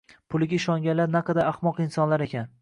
Puliga 0.35 0.55
ishonganlar 0.57 1.11
naqadar 1.17 1.51
ahmoq 1.51 1.83
insonlar 1.87 2.25
ekan. 2.29 2.51